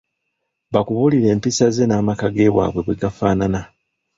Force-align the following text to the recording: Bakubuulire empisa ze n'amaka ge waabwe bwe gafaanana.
Bakubuulire 0.73 1.27
empisa 1.35 1.65
ze 1.75 1.83
n'amaka 1.87 2.27
ge 2.35 2.53
waabwe 2.55 2.81
bwe 2.85 2.95
gafaanana. 3.01 3.61